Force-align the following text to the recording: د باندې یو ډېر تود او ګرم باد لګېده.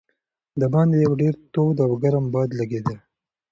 د 0.59 0.61
باندې 0.73 0.95
یو 1.05 1.13
ډېر 1.21 1.33
تود 1.53 1.77
او 1.85 1.91
ګرم 2.03 2.25
باد 2.33 2.49
لګېده. 2.59 2.95